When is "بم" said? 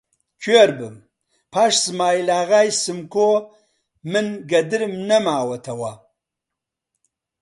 0.79-0.95